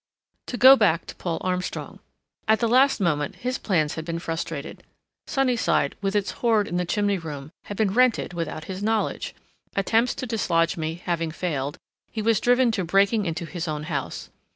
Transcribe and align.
To 0.47 0.57
go 0.57 0.75
back 0.75 1.05
to 1.05 1.15
Paul 1.15 1.37
Armstrong. 1.41 1.99
At 2.47 2.59
the 2.59 2.67
last 2.67 2.99
moment 2.99 3.35
his 3.35 3.59
plans 3.59 3.93
had 3.93 4.03
been 4.03 4.17
frustrated. 4.17 4.81
Sunnyside, 5.27 5.95
with 6.01 6.15
its 6.15 6.31
hoard 6.41 6.67
in 6.67 6.77
the 6.77 6.85
chimney 6.85 7.19
room, 7.19 7.51
had 7.65 7.77
been 7.77 7.93
rented 7.93 8.33
without 8.33 8.63
his 8.63 8.81
knowledge! 8.81 9.35
Attempts 9.75 10.15
to 10.15 10.25
dislodge 10.25 10.75
me 10.75 11.03
having 11.05 11.29
failed, 11.29 11.77
he 12.11 12.23
was 12.23 12.39
driven 12.41 12.71
to 12.71 12.83
breaking 12.83 13.27
into 13.27 13.45
his 13.45 13.67
own 13.67 13.83
house. 13.83 14.31